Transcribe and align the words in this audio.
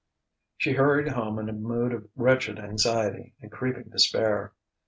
She 0.57 0.73
hurried 0.73 1.09
home 1.09 1.37
in 1.37 1.47
a 1.47 1.53
mood 1.53 1.93
of 1.93 2.09
wretched 2.15 2.57
anxiety 2.57 3.35
and 3.39 3.51
creeping 3.51 3.89
despair. 3.91 4.53